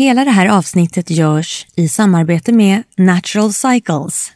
[0.00, 4.32] Hela det här avsnittet görs i samarbete med Natural Cycles.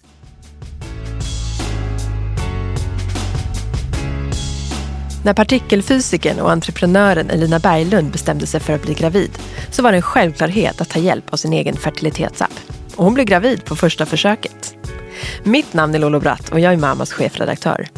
[5.25, 9.31] När partikelfysikern och entreprenören Elina Berglund bestämde sig för att bli gravid
[9.71, 12.61] så var det en självklarhet att ta hjälp av sin egen fertilitetsapp.
[12.97, 14.75] Och hon blev gravid på första försöket.
[15.45, 17.89] Mitt namn är Lolo Bratt och jag är Mamas chefredaktör.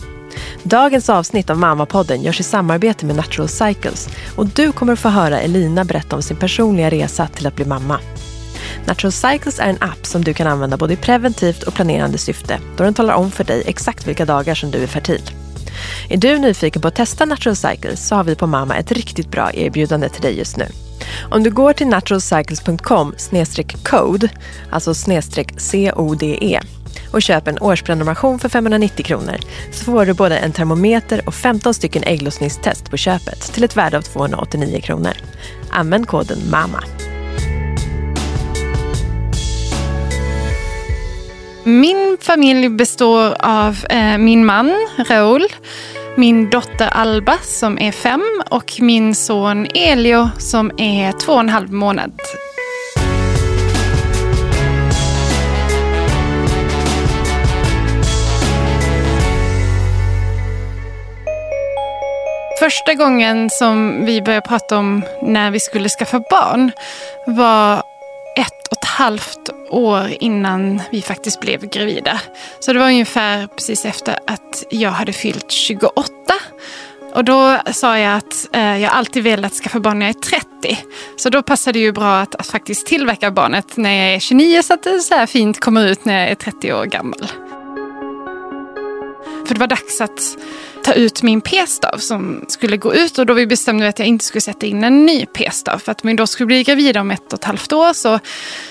[0.68, 5.08] Dagens avsnitt av mammapodden görs i samarbete med Natural Cycles och du kommer att få
[5.08, 8.00] höra Elina berätta om sin personliga resa till att bli mamma.
[8.86, 12.60] Natural Cycles är en app som du kan använda både i preventivt och planerande syfte
[12.76, 15.22] då den talar om för dig exakt vilka dagar som du är fertil.
[16.08, 19.30] Är du nyfiken på att testa Natural Cycles så har vi på Mamma ett riktigt
[19.30, 20.66] bra erbjudande till dig just nu.
[21.30, 23.14] Om du går till naturalcycles.com
[23.82, 24.28] code,
[24.70, 26.66] alltså snedstreck CODE
[27.10, 29.36] och köper en årsprenumeration för 590 kronor
[29.72, 33.96] så får du både en termometer och 15 stycken ägglossningstest på köpet till ett värde
[33.98, 35.12] av 289 kronor.
[35.70, 36.82] Använd koden MAMA.
[41.64, 45.46] Min familj består av eh, min man Raoul,
[46.16, 51.48] min dotter Alba som är fem och min son Elio som är två och en
[51.48, 52.12] halv månad.
[62.66, 66.70] Första gången som vi började prata om när vi skulle skaffa barn
[67.26, 67.78] var
[68.36, 72.20] ett och ett halvt år innan vi faktiskt blev gravida.
[72.60, 76.12] Så det var ungefär precis efter att jag hade fyllt 28.
[77.14, 80.78] Och då sa jag att eh, jag alltid velat skaffa barn när jag är 30.
[81.16, 84.62] Så då passade det ju bra att, att faktiskt tillverka barnet när jag är 29
[84.62, 87.28] så att det så här fint kommer ut när jag är 30 år gammal.
[89.46, 90.36] För det var dags att
[90.84, 94.24] ta ut min p-stav som skulle gå ut och då vi bestämde att jag inte
[94.24, 95.78] skulle sätta in en ny p-stav.
[95.78, 98.18] För att vi då skulle bli gravida om ett och ett halvt år så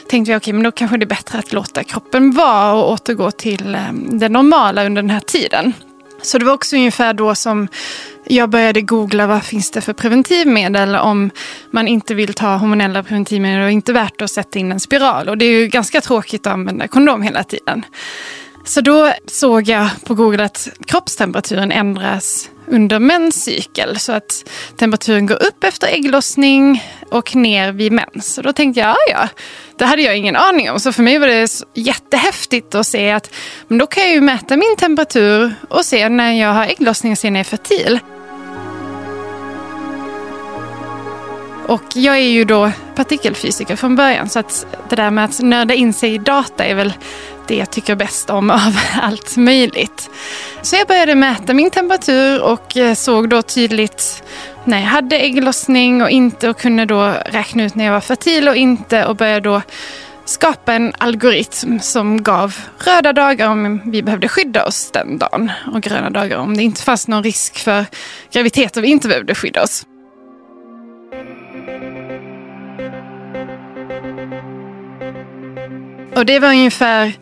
[0.08, 2.92] tänkte vi okej, okay, men då kanske det är bättre att låta kroppen vara och
[2.92, 5.74] återgå till ehm, det normala under den här tiden.
[6.22, 7.68] Så det var också ungefär då som
[8.28, 11.30] jag började googla vad finns det för preventivmedel om
[11.72, 15.30] man inte vill ta hormonella preventivmedel och inte värt att sätta in en spiral.
[15.30, 17.86] Och det är ju ganska tråkigt att använda kondom hela tiden.
[18.66, 24.00] Så då såg jag på Google att kroppstemperaturen ändras under menscykel.
[24.00, 28.38] Så att temperaturen går upp efter ägglossning och ner vid mens.
[28.38, 29.28] Och då tänkte jag, ja, ja,
[29.78, 30.80] det hade jag ingen aning om.
[30.80, 33.34] Så för mig var det jättehäftigt att se att
[33.68, 37.18] men då kan jag ju mäta min temperatur och se när jag har ägglossning och
[37.18, 38.00] se när jag är fertil.
[41.68, 45.74] Och jag är ju då partikelfysiker från början så att det där med att nörda
[45.74, 46.94] in sig i data är väl
[47.48, 50.10] det jag tycker bäst om av allt möjligt.
[50.62, 54.24] Så jag började mäta min temperatur och eh, såg då tydligt
[54.64, 58.48] när jag hade ägglossning och inte och kunde då räkna ut när jag var fertil
[58.48, 59.62] och inte och började då
[60.26, 65.82] skapa en algoritm som gav röda dagar om vi behövde skydda oss den dagen och
[65.82, 67.86] gröna dagar om det inte fanns någon risk för
[68.32, 69.86] graviditet och vi inte behövde skydda oss.
[76.16, 77.14] Och det var ungefär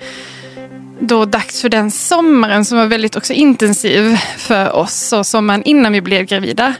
[1.00, 5.94] då dags för den sommaren som var väldigt också intensiv för oss och sommaren innan
[5.94, 6.76] vi blev gravida.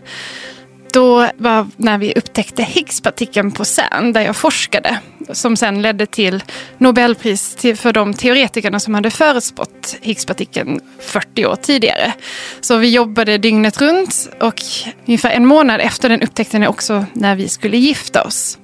[0.94, 5.00] Då var när vi upptäckte Higgspartikeln på CERN där jag forskade.
[5.32, 6.44] Som sen ledde till
[6.78, 12.14] Nobelpris för de teoretikerna som hade förutspått Higgspartikeln 40 år tidigare.
[12.62, 14.62] Så vi jobbade dygnet runt och
[15.06, 18.58] ungefär en månad efter den upptäckten är också när vi skulle gifta oss.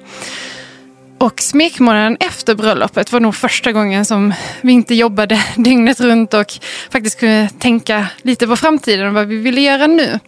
[1.19, 6.53] Och smekmånaden efter bröllopet var nog första gången som vi inte jobbade dygnet runt och
[6.91, 10.19] faktiskt kunde tänka lite på framtiden och vad vi ville göra nu.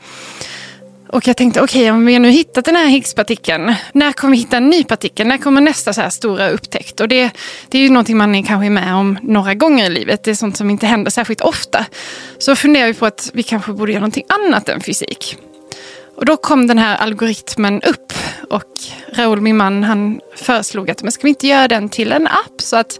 [1.08, 4.32] Och jag tänkte, okej, okay, om vi har nu hittat den här Higgspartikeln, när kommer
[4.32, 5.28] vi hitta en ny partikel?
[5.28, 7.00] När kommer nästa så här stora upptäckt?
[7.00, 7.30] Och det,
[7.70, 10.24] det är ju någonting man är kanske med om några gånger i livet.
[10.24, 11.86] Det är sånt som inte händer särskilt ofta.
[12.38, 15.38] Så funderar vi på att vi kanske borde göra någonting annat än fysik.
[16.22, 18.14] Och då kom den här algoritmen upp
[18.50, 18.64] och
[19.14, 22.62] Raoul, min man, han föreslog att men ska vi inte göra den till en app
[22.62, 23.00] så att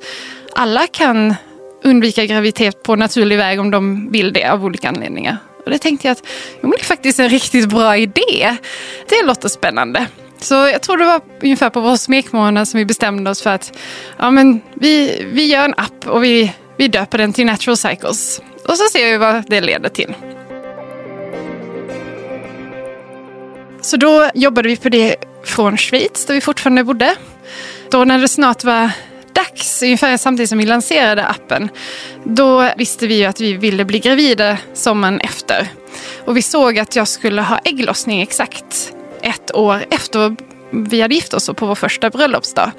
[0.56, 1.36] alla kan
[1.84, 5.38] undvika graviditet på naturlig väg om de vill det av olika anledningar.
[5.66, 6.24] Och det tänkte jag att
[6.64, 8.58] jo, det är faktiskt en riktigt bra idé.
[9.10, 10.06] Det låter spännande.
[10.40, 13.78] Så jag tror det var ungefär på vår smekmånad som vi bestämde oss för att
[14.18, 18.42] ja, men vi, vi gör en app och vi, vi döper den till Natural Cycles.
[18.68, 20.16] Och så ser vi vad det leder till.
[23.82, 27.16] Så då jobbade vi på det från Schweiz där vi fortfarande bodde.
[27.92, 28.92] Då när det snart var
[29.34, 31.70] dags, ungefär samtidigt som vi lanserade appen,
[32.24, 35.68] då visste vi ju att vi ville bli gravida sommaren efter.
[36.26, 40.36] Och vi såg att jag skulle ha ägglossning exakt ett år efter
[40.72, 42.72] vi hade gift oss på vår första bröllopsdag.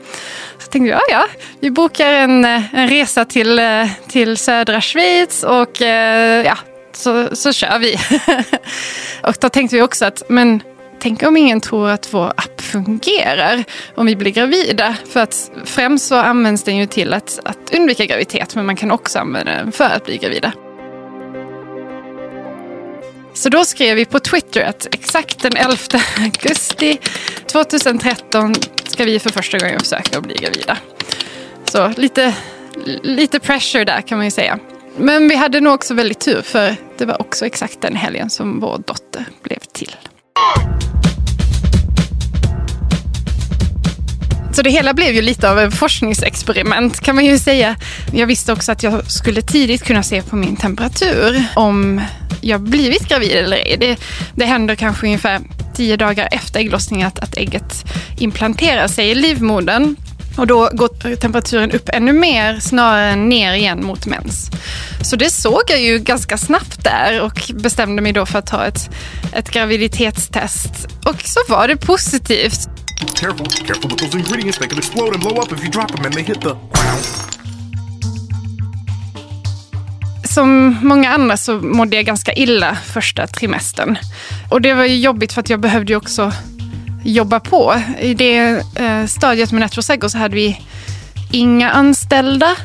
[0.58, 1.26] Så tänkte jag, ja, ja,
[1.60, 3.60] vi bokar en, en resa till,
[4.08, 6.58] till södra Schweiz och eh, ja,
[6.93, 7.98] så, så kör vi.
[9.22, 10.62] och då tänkte vi också att, men
[11.02, 13.64] tänk om ingen tror att vår app fungerar
[13.94, 14.96] om vi blir gravida.
[15.08, 18.90] För att främst så används den ju till att, att undvika graviditet, men man kan
[18.90, 20.52] också använda den för att bli gravida.
[23.34, 25.76] Så då skrev vi på Twitter att exakt den 11
[26.19, 26.99] augusti
[27.46, 30.76] 2013 ska vi för första gången försöka att bli gravida.
[31.64, 32.34] Så lite,
[33.02, 34.58] lite pressure där kan man ju säga.
[34.96, 38.60] Men vi hade nog också väldigt tur för det var också exakt den helgen som
[38.60, 39.96] vår dotter blev till.
[44.53, 47.77] Så det hela blev ju lite av ett forskningsexperiment kan man ju säga.
[48.12, 52.00] Jag visste också att jag skulle tidigt kunna se på min temperatur om
[52.41, 53.77] jag blivit gravid eller ej.
[53.81, 54.00] Det,
[54.35, 55.41] det händer kanske ungefär
[55.75, 57.85] tio dagar efter ägglossningen att, att ägget
[58.19, 59.97] implanterar sig i livmodern.
[60.37, 64.50] Och då går temperaturen upp ännu mer snarare än ner igen mot mens.
[65.02, 68.67] Så det såg jag ju ganska snabbt där och bestämde mig då för att ta
[68.67, 68.90] ett,
[69.32, 70.88] ett graviditetstest.
[71.05, 72.69] Och så var det positivt.
[73.14, 74.58] Careful, careful with those ingredients.
[74.58, 76.55] They can explode and blow up if you drop them and they hit the.
[80.25, 83.99] Som många andra så mådde jag ganska illa första trimestern.
[84.50, 86.32] Och det var ju jobbigt för att jag behövde ju också
[87.02, 87.75] jobba på.
[88.00, 90.60] I det eh, stadiet med Natural så hade vi
[91.31, 92.56] inga anställda.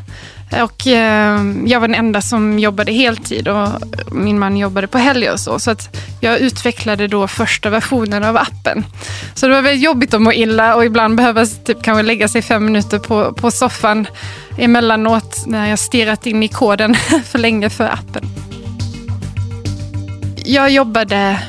[0.63, 3.67] Och eh, jag var den enda som jobbade heltid och
[4.11, 5.59] min man jobbade på helger och så.
[5.59, 8.85] Så att jag utvecklade då första versionen av appen.
[9.33, 12.41] Så det var väldigt jobbigt att må illa och ibland behöva typ kanske lägga sig
[12.41, 14.07] fem minuter på, på soffan
[14.57, 16.95] emellanåt när jag stirrat in i koden
[17.25, 18.25] för länge för appen.
[20.45, 21.39] Jag jobbade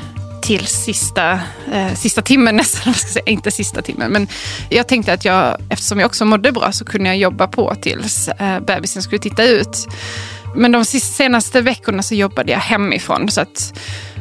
[0.48, 1.40] till sista,
[1.72, 2.94] eh, sista timmen nästan.
[2.94, 3.24] Ska säga.
[3.26, 4.28] Inte sista timmen, men
[4.70, 8.28] jag tänkte att jag, eftersom jag också mådde bra så kunde jag jobba på tills
[8.28, 9.88] eh, bebisen skulle titta ut.
[10.56, 13.78] Men de senaste veckorna så jobbade jag hemifrån så att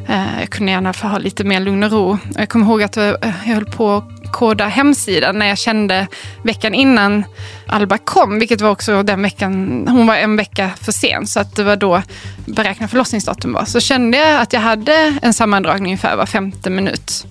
[0.07, 2.17] eh, jag kunde gärna få ha lite mer lugn och ro.
[2.35, 6.07] Jag kommer ihåg att eh, jag höll på koda hemsidan när jag kände
[6.43, 7.25] veckan innan
[7.67, 11.55] Alba kom, vilket var också den veckan, hon var en vecka för sen, så att
[11.55, 12.01] det var då
[12.45, 13.65] beräknad förlossningsdatum var.
[13.65, 17.25] Så kände jag att jag hade en sammandragning ungefär var femte minut.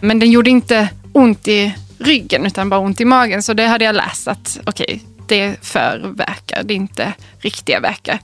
[0.00, 3.42] Men den gjorde inte ont i ryggen utan bara ont i magen.
[3.42, 7.12] Så det hade jag läst att okej, okay, det är för verkar, det är inte
[7.38, 8.18] riktiga verkar.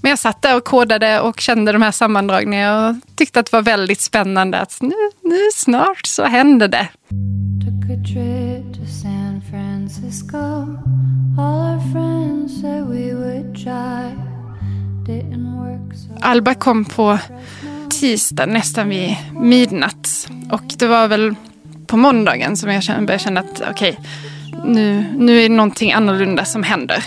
[0.00, 3.52] Men jag satt där och kodade och kände de här sammandragningarna och tyckte att det
[3.52, 6.88] var väldigt spännande att nu, nu snart så händer det.
[16.20, 17.18] Alba kom på
[18.00, 20.28] tisdag nästan vid midnatt.
[20.50, 21.34] Och det var väl
[21.86, 24.04] på måndagen som jag började känna att okej, okay,
[24.64, 27.04] nu, nu är det någonting annorlunda som händer.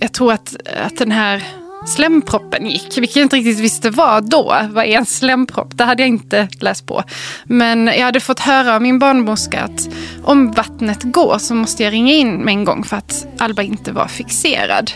[0.00, 0.56] Jag tror att,
[0.86, 1.42] att den här
[1.86, 4.56] slemproppen gick, vilket jag inte riktigt visste vad då.
[4.70, 5.78] Vad är en slempropp?
[5.78, 7.02] Det hade jag inte läst på.
[7.44, 9.88] Men jag hade fått höra av min barnmorska att
[10.24, 13.92] om vattnet går så måste jag ringa in med en gång för att Alba inte
[13.92, 14.92] var fixerad.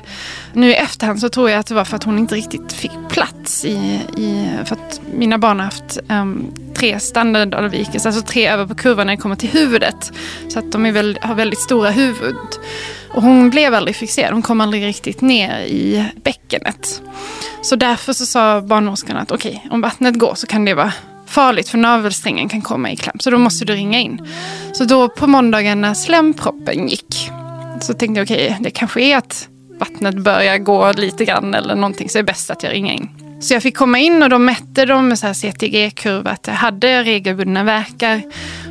[0.58, 2.92] Nu i efterhand så tror jag att det var för att hon inte riktigt fick
[3.08, 8.66] plats i, i för att mina barn har haft um, tre standardavvikelser, alltså tre över
[8.66, 10.12] på kurvan när det kommer till huvudet.
[10.48, 12.36] Så att de är väl, har väldigt stora huvud.
[13.08, 17.02] Och hon blev aldrig fixerad, hon kom aldrig riktigt ner i bäckenet.
[17.62, 20.92] Så därför så sa barnmorskan att okej, okay, om vattnet går så kan det vara
[21.26, 23.16] farligt för navelsträngen kan komma i kläm.
[23.20, 24.28] Så då måste du ringa in.
[24.72, 27.30] Så då på måndagen när slemproppen gick
[27.80, 29.48] så tänkte jag okej, okay, det kanske är att
[29.78, 32.08] vattnet börjar gå lite grann eller någonting.
[32.08, 33.08] Så är det bäst att jag ringer in.
[33.40, 37.64] Så jag fick komma in och de mätte dem med CTG-kurva att jag hade regelbundna
[37.64, 38.22] verkar.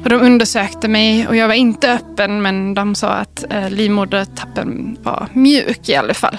[0.03, 4.97] Och de undersökte mig och jag var inte öppen men de sa att eh, livmodertappen
[5.03, 6.37] var mjuk i alla fall.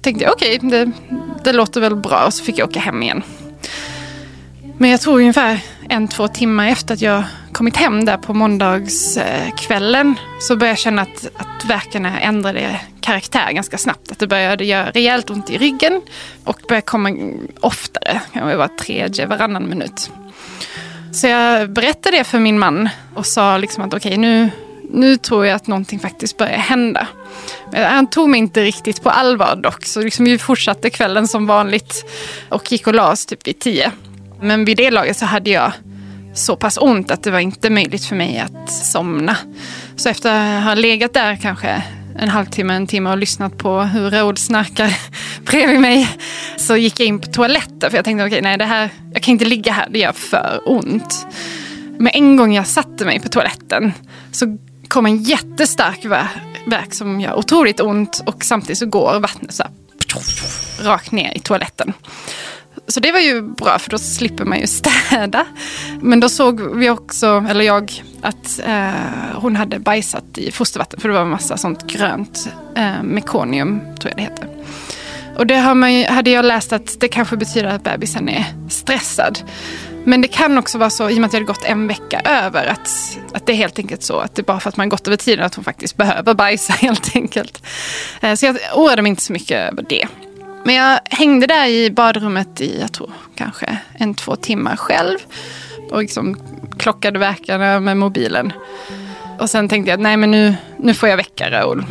[0.00, 0.92] Tänkte jag okej, okay, det,
[1.44, 3.22] det låter väl bra och så fick jag åka hem igen.
[4.78, 7.24] Men jag tror ungefär en, två timmar efter att jag
[7.58, 13.78] kommit hem där på måndagskvällen så började jag känna att, att verkarna ändrade karaktär ganska
[13.78, 14.12] snabbt.
[14.12, 16.02] Att det började göra rejält ont i ryggen
[16.44, 20.10] och började komma oftare, kanske var tredje, varannan minut.
[21.12, 24.50] Så jag berättade det för min man och sa liksom att okej okay, nu,
[24.90, 27.06] nu tror jag att någonting faktiskt börjar hända.
[27.72, 31.46] Men han tog mig inte riktigt på allvar dock, så liksom vi fortsatte kvällen som
[31.46, 32.04] vanligt
[32.48, 33.92] och gick och la oss typ vid tio.
[34.40, 35.72] Men vid det laget så hade jag
[36.38, 39.36] så pass ont att det var inte möjligt för mig att somna.
[39.96, 41.82] Så efter att ha legat där kanske
[42.18, 44.98] en halvtimme, en timme och lyssnat på hur Raoul snarkar
[45.44, 46.08] bredvid mig
[46.56, 49.22] så gick jag in på toaletten för jag tänkte okej, okay, nej det här, jag
[49.22, 51.26] kan inte ligga här, det gör för ont.
[51.98, 53.92] med en gång jag satte mig på toaletten
[54.32, 56.04] så kom en jättestark
[56.66, 59.72] värk som gör otroligt ont och samtidigt så går vattnet så här,
[60.84, 61.92] rakt ner i toaletten.
[62.88, 65.46] Så det var ju bra för då slipper man ju städa.
[66.00, 68.90] Men då såg vi också, eller jag, att eh,
[69.34, 74.10] hon hade bajsat i fostervatten för det var en massa sånt grönt eh, mekonium, tror
[74.10, 74.48] jag det heter.
[75.38, 78.44] Och det har man ju, hade jag läst att det kanske betyder att bebisen är
[78.68, 79.38] stressad.
[80.04, 82.20] Men det kan också vara så, i och med att det hade gått en vecka
[82.20, 84.88] över, att, att det är helt enkelt så att det är bara för att man
[84.88, 87.62] gått över tiden att hon faktiskt behöver bajsa helt enkelt.
[88.20, 90.06] Eh, så jag oroade mig inte så mycket över det.
[90.68, 95.18] Men jag hängde där i badrummet i, jag tror, kanske en, två timmar själv.
[95.90, 96.36] Och liksom
[96.78, 98.52] klockade verkarna med mobilen.
[99.38, 101.84] Och sen tänkte jag att nej men nu, nu får jag väcka Raoul.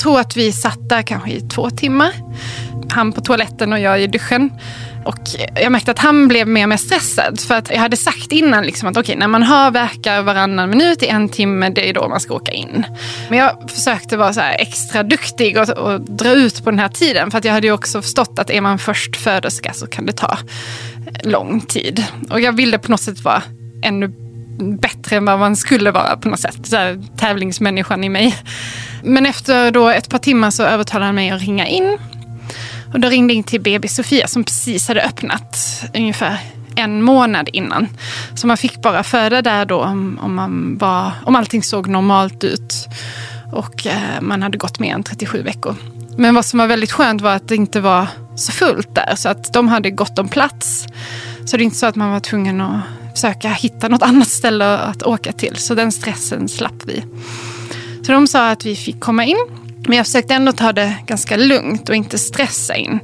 [0.00, 2.12] Tror att vi satt där kanske i två timmar.
[2.90, 4.50] Han på toaletten och jag i duschen.
[5.04, 5.18] Och
[5.54, 7.40] jag märkte att han blev mer och mer stressad.
[7.40, 11.02] För att jag hade sagt innan liksom att okay, när man har verkar varannan minut
[11.02, 12.86] i en timme, det är då man ska åka in.
[13.28, 17.30] Men jag försökte vara så extra duktig och, och, dra ut på den här tiden.
[17.30, 20.12] För att jag hade ju också förstått att är man först föderska så kan det
[20.12, 20.38] ta
[21.24, 22.04] lång tid.
[22.30, 23.42] Och jag ville på något sätt vara
[23.82, 24.12] ännu
[24.80, 26.66] bättre än vad man skulle vara på något sätt.
[26.66, 28.36] Så här, tävlingsmänniskan i mig.
[29.02, 31.98] Men efter då ett par timmar så övertalade han mig att ringa in.
[32.92, 35.56] Och då ringde jag in till BB Sofia som precis hade öppnat
[35.94, 36.38] ungefär
[36.76, 37.88] en månad innan.
[38.34, 42.44] Så man fick bara föda där då om, om, man var, om allting såg normalt
[42.44, 42.88] ut.
[43.52, 45.76] Och eh, man hade gått mer än 37 veckor.
[46.16, 49.14] Men vad som var väldigt skönt var att det inte var så fullt där.
[49.16, 50.86] Så att de hade gott om plats.
[51.46, 52.80] Så det är inte så att man var tvungen att
[53.14, 55.56] försöka hitta något annat ställe att åka till.
[55.56, 57.04] Så den stressen slapp vi.
[58.02, 59.38] Så de sa att vi fick komma in.
[59.88, 63.00] Men jag försökte ändå ta det ganska lugnt och inte stressa in.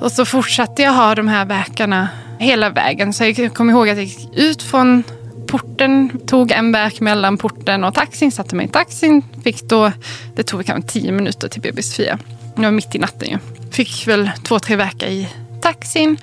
[0.00, 3.12] Och så fortsatte jag ha de här verkarna hela vägen.
[3.12, 5.02] Så jag kommer ihåg att jag gick ut från
[5.46, 9.22] porten, tog en verk mellan porten och taxin, satte mig i taxin.
[9.44, 9.92] Fick då,
[10.36, 12.18] det tog kanske tio minuter till BB Sofia.
[12.56, 13.38] Det var mitt i natten ju.
[13.70, 15.28] Fick väl två, tre verkar i
[15.62, 16.16] taxin.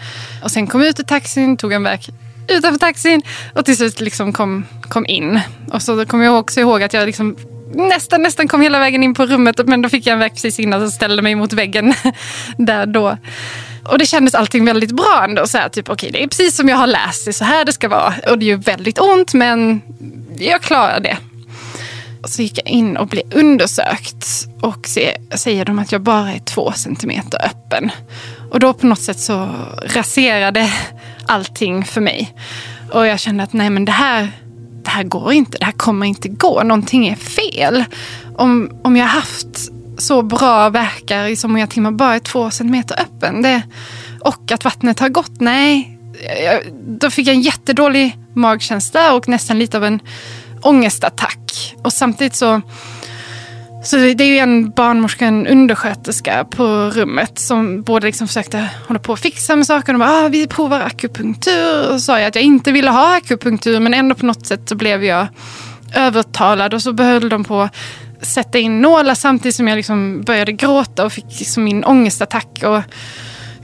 [0.43, 2.09] Och sen kom jag ut ur taxin, tog en verk
[2.47, 3.21] utanför taxin
[3.55, 5.39] och till slut liksom kom, kom in.
[5.71, 7.35] Och så kommer jag också ihåg att jag liksom
[7.73, 10.59] nästan, nästan kom hela vägen in på rummet men då fick jag en väg precis
[10.59, 11.93] innan och ställde mig mot väggen
[12.57, 13.17] där då.
[13.85, 15.47] Och det kändes allting väldigt bra ändå.
[15.47, 17.65] Så här, typ, okay, det är precis som jag har läst, det är så här
[17.65, 18.13] det ska vara.
[18.29, 19.81] Och det gör väldigt ont men
[20.37, 21.17] jag klarar det.
[22.23, 24.25] Och så gick jag in och blev undersökt
[24.61, 27.91] och se, säger de att jag bara är två centimeter öppen.
[28.51, 29.49] Och då på något sätt så
[29.83, 30.73] raserade
[31.25, 32.33] allting för mig.
[32.91, 34.31] Och jag kände att nej men det här,
[34.93, 37.83] här går inte, det här kommer inte gå, någonting är fel.
[38.35, 43.01] Om, om jag haft så bra verkar i så många timmar, bara är två centimeter
[43.01, 43.41] öppen.
[43.41, 43.61] Det,
[44.19, 45.99] och att vattnet har gått, nej.
[46.87, 49.99] Då fick jag en jättedålig magkänsla och nästan lite av en
[50.61, 51.75] ångestattack.
[51.83, 52.61] Och samtidigt så
[53.83, 58.99] så det är ju en barnmorska, en undersköterska på rummet som både liksom försökte hålla
[58.99, 59.93] på och fixa med saker.
[59.93, 61.89] Och bara, ah, vi provar akupunktur.
[61.89, 64.69] Och så sa jag att jag inte ville ha akupunktur men ändå på något sätt
[64.69, 65.27] så blev jag
[65.95, 66.73] övertalad.
[66.73, 67.75] Och så behöll de på att
[68.21, 72.63] sätta in nålar samtidigt som jag liksom började gråta och fick liksom min ångestattack.
[72.63, 72.81] Och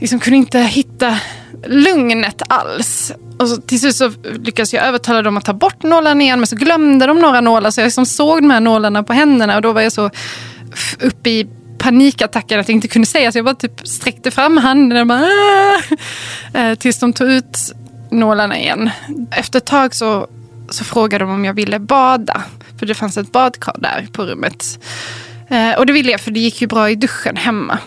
[0.00, 1.18] liksom kunde inte hitta
[1.66, 3.12] lugnet alls.
[3.40, 6.46] Och så, till slut så lyckades jag övertala dem att ta bort nålarna igen men
[6.46, 9.62] så glömde de några nålar så jag liksom såg de här nålarna på händerna och
[9.62, 10.10] då var jag så
[11.00, 11.46] uppe i
[11.78, 15.24] panikattacken att jag inte kunde säga så jag bara typ sträckte fram handen och bara,
[15.24, 16.58] ah!
[16.58, 17.58] eh, tills de tog ut
[18.10, 18.90] nålarna igen.
[19.30, 20.28] Efter ett tag så,
[20.70, 22.42] så frågade de om jag ville bada
[22.78, 24.78] för det fanns ett badkar där på rummet.
[25.48, 27.78] Eh, och det ville jag för det gick ju bra i duschen hemma.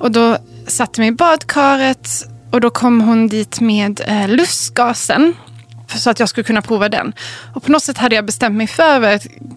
[0.00, 2.08] Och då satte mig i badkaret
[2.54, 5.34] och då kom hon dit med eh, lustgasen.
[5.88, 7.12] Så att jag skulle kunna prova den.
[7.54, 9.02] Och på något sätt hade jag bestämt mig för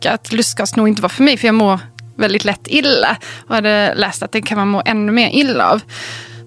[0.06, 1.38] att lustgas nog inte var för mig.
[1.38, 1.80] För jag mår
[2.16, 3.18] väldigt lätt illa.
[3.48, 5.82] Och hade läst att det kan man må ännu mer illa av.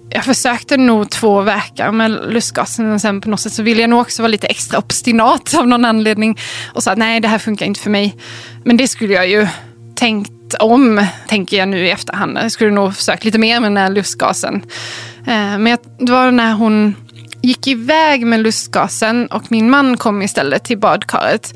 [0.09, 2.91] Jag försökte nog två veckor med lustgasen.
[2.91, 5.67] Och sen på något sätt så ville jag nog också vara lite extra obstinat av
[5.67, 6.39] någon anledning.
[6.73, 8.15] Och sa att nej det här funkar inte för mig.
[8.63, 9.47] Men det skulle jag ju
[9.95, 12.37] tänkt om, tänker jag nu i efterhand.
[12.37, 14.61] Jag skulle nog försökt lite mer med den här lustgasen.
[15.27, 16.95] Eh, men det var när hon
[17.41, 21.53] gick iväg med lustgasen och min man kom istället till badkaret.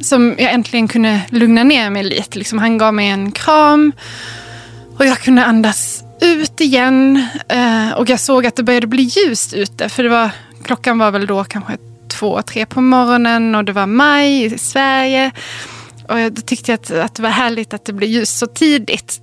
[0.00, 2.38] som jag äntligen kunde lugna ner mig lite.
[2.38, 3.92] Liksom, han gav mig en kram
[4.98, 7.26] och jag kunde andas ut igen.
[7.48, 9.88] Eh, och jag såg att det började bli ljust ute.
[9.88, 10.30] För det var,
[10.64, 11.76] klockan var väl då kanske
[12.08, 15.32] två, tre på morgonen och det var maj i Sverige.
[16.12, 18.46] Och jag, då tyckte jag att, att det var härligt att det blev ljust så
[18.46, 19.20] tidigt.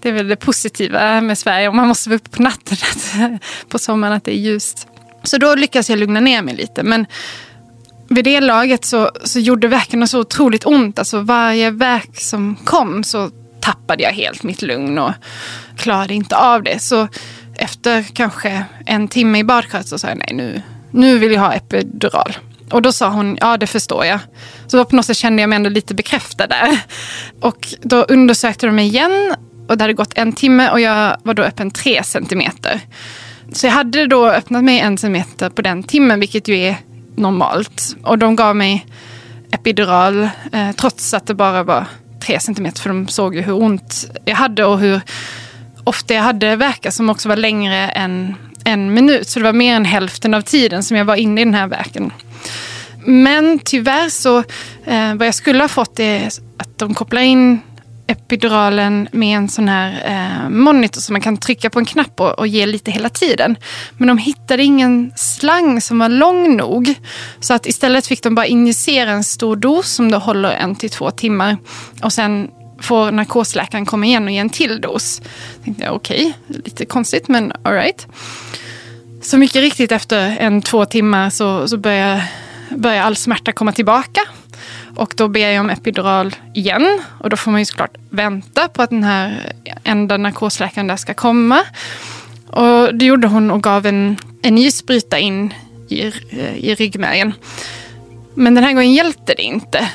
[0.00, 1.68] Det är väl det positiva med Sverige.
[1.68, 4.86] Om man måste vara uppe på natten att, på sommaren att det är ljust.
[5.22, 6.82] Så då lyckades jag lugna ner mig lite.
[6.82, 7.06] Men
[8.08, 10.98] vid det laget så, så gjorde verken så otroligt ont.
[10.98, 13.30] Alltså varje verk som kom så
[13.60, 15.12] tappade jag helt mitt lugn och
[15.76, 16.78] klarade inte av det.
[16.78, 17.08] Så
[17.56, 21.52] efter kanske en timme i badkaret så sa jag nej nu, nu vill jag ha
[21.52, 22.36] epidural.
[22.70, 24.18] Och då sa hon, ja det förstår jag.
[24.70, 26.78] Så på något sätt kände jag mig ändå lite bekräftad där.
[27.40, 29.34] Och då undersökte de mig igen
[29.68, 32.80] och det hade gått en timme och jag var då öppen tre centimeter.
[33.52, 36.76] Så jag hade då öppnat mig en centimeter på den timmen, vilket ju är
[37.16, 37.96] normalt.
[38.02, 38.86] Och de gav mig
[39.50, 41.86] epidural eh, trots att det bara var
[42.20, 45.00] tre centimeter, för de såg ju hur ont jag hade och hur
[45.84, 48.34] ofta jag hade verkar som också var längre än
[48.64, 49.28] en minut.
[49.28, 51.66] Så det var mer än hälften av tiden som jag var inne i den här
[51.66, 52.12] verken.
[53.04, 54.38] Men tyvärr så,
[54.84, 56.26] eh, vad jag skulle ha fått är
[56.56, 57.60] att de kopplar in
[58.10, 62.38] epiduralen med en sån här eh, monitor som man kan trycka på en knapp och,
[62.38, 63.56] och, ge lite hela tiden.
[63.96, 66.94] Men de hittade ingen slang som var lång nog.
[67.40, 70.90] Så att istället fick de bara injicera en stor dos som då håller en till
[70.90, 71.56] två timmar.
[72.02, 75.22] Och sen får narkosläkaren komma igen och ge en till dos.
[75.64, 78.06] Tänkte jag okej, okay, lite konstigt men alright.
[79.22, 82.22] Så mycket riktigt efter en två timmar så, så börjar,
[82.70, 84.20] börjar all smärta komma tillbaka.
[84.96, 87.00] Och då ber jag om epidural igen.
[87.20, 89.52] Och då får man ju såklart vänta på att den här
[89.84, 91.60] enda narkosläkaren där ska komma.
[92.46, 95.54] Och det gjorde hon och gav en, en ny spruta in
[95.88, 97.32] i, eh, i ryggmärgen.
[98.34, 99.88] Men den här gången hjälpte det inte.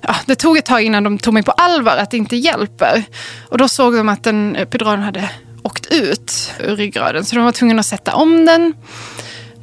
[0.00, 3.04] Ja, det tog ett tag innan de tog mig på allvar att det inte hjälper.
[3.48, 5.30] Och då såg de att den epiduralen hade
[5.62, 7.24] åkt ut ur ryggraden.
[7.24, 8.74] Så de var tvungna att sätta om den.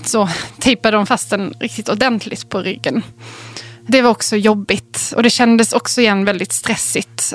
[0.06, 3.04] Så tejpade de fast den riktigt ordentligt på ryggen.
[3.88, 7.34] Det var också jobbigt och det kändes också igen väldigt stressigt.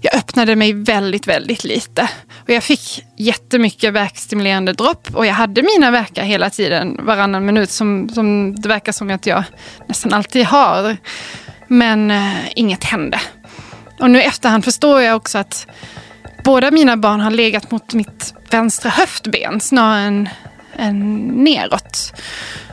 [0.00, 2.08] Jag öppnade mig väldigt, väldigt lite.
[2.44, 7.70] Och jag fick jättemycket verkstimulerande dropp och jag hade mina verkar hela tiden, varannan minut,
[7.70, 9.44] som, som det verkar som att jag
[9.88, 10.96] nästan alltid har.
[11.68, 13.20] Men eh, inget hände.
[14.00, 15.66] Och nu i efterhand förstår jag också att
[16.44, 20.28] båda mina barn har legat mot mitt vänstra höftben snarare än
[21.44, 22.12] neråt.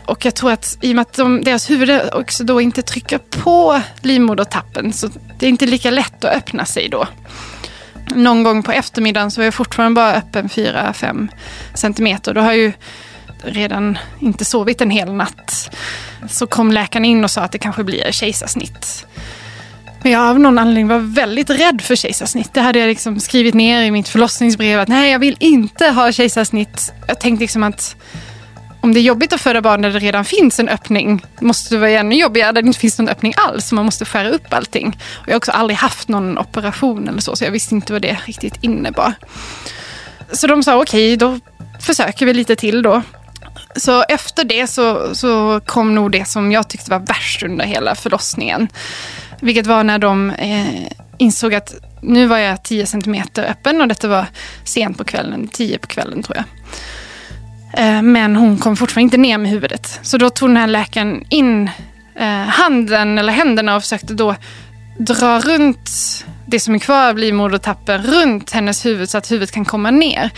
[0.06, 3.18] Och jag tror att i och med att de, deras huvud också då inte trycker
[3.18, 7.08] på livmodertappen så det är inte lika lätt att öppna sig då.
[8.16, 11.28] Någon gång på eftermiddagen så var jag fortfarande bara öppen 4-5
[11.74, 12.34] centimeter.
[12.34, 12.74] Då har jag ju
[13.44, 15.76] redan inte sovit en hel natt.
[16.30, 19.06] Så kom läkaren in och sa att det kanske blir kejsarsnitt.
[20.06, 22.54] Men jag av någon anledning var väldigt rädd för kejsarsnitt.
[22.54, 26.12] Det hade jag liksom skrivit ner i mitt förlossningsbrev att nej, jag vill inte ha
[26.12, 26.94] kejsarsnitt.
[27.08, 27.96] Jag tänkte liksom att
[28.82, 31.80] om det är jobbigt att föda barn när det redan finns en öppning måste det
[31.80, 33.72] vara ännu jobbigare där det inte finns någon öppning alls.
[33.72, 34.88] Man måste skära upp allting.
[35.14, 38.02] Och jag har också aldrig haft någon operation eller så, så jag visste inte vad
[38.02, 39.14] det riktigt innebar.
[40.32, 41.40] Så de sa okej, okay, då
[41.80, 43.02] försöker vi lite till då.
[43.76, 47.96] Så efter det så, så kom nog det som jag tyckte var värst under hela
[47.96, 48.68] förlossningen.
[49.42, 54.08] Vilket var när de eh, insåg att nu var jag 10 centimeter öppen och detta
[54.08, 54.26] var
[54.64, 56.46] sent på kvällen, 10 på kvällen tror jag.
[57.78, 60.00] Eh, men hon kom fortfarande inte ner med huvudet.
[60.02, 61.70] Så då tog den här läkaren in
[62.16, 64.36] eh, handen eller händerna och försökte då
[64.98, 65.90] dra runt
[66.46, 70.32] det som är kvar av livmodertappen runt hennes huvud så att huvudet kan komma ner.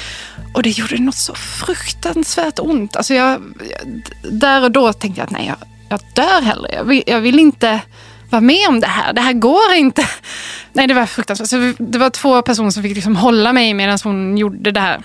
[0.54, 2.96] Och det gjorde något så fruktansvärt ont.
[2.96, 3.42] Alltså jag,
[4.32, 5.58] där och då tänkte jag att nej, jag,
[5.90, 6.70] jag dör hellre.
[6.74, 7.82] Jag vill, jag vill inte
[8.30, 9.14] vara med om det här.
[9.14, 10.08] Det här går inte.
[10.74, 11.48] Nej, det var fruktansvärt.
[11.50, 15.02] Så det var två personer som fick liksom hålla mig medan hon gjorde det här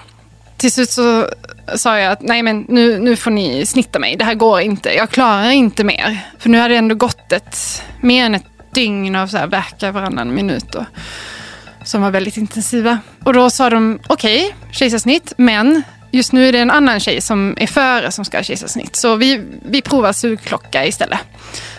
[0.62, 1.28] till slut så
[1.74, 4.16] sa jag att nej men nu, nu får ni snitta mig.
[4.16, 4.94] Det här går inte.
[4.94, 6.18] Jag klarar inte mer.
[6.38, 9.92] För nu hade det ändå gått ett, mer än ett dygn av så här verkar
[9.92, 10.72] varannan minut.
[10.72, 10.86] Då,
[11.84, 12.98] som var väldigt intensiva.
[13.24, 17.20] Och då sa de okej, okay, kejsarsnitt, men just nu är det en annan tjej
[17.20, 18.96] som är före som ska ha kejsarsnitt.
[18.96, 21.20] Så vi, vi provar sugklocka istället.